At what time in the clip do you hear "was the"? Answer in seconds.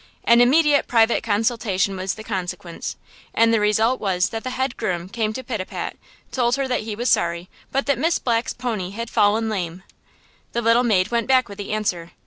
1.95-2.23